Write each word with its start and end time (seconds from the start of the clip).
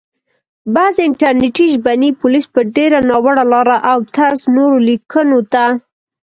بعضي 0.75 1.01
انټرنټي 1.09 1.65
ژبني 1.73 2.09
پوليس 2.21 2.45
په 2.53 2.61
ډېره 2.75 2.99
ناوړه 3.09 3.43
لاره 3.53 3.77
او 3.91 3.97
طرز 4.15 4.41
نورو 4.55 4.77
ليکونکو 4.87 5.39
ته 5.53 5.63